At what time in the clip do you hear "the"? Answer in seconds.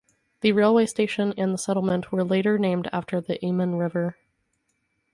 0.39-0.51, 3.21-3.37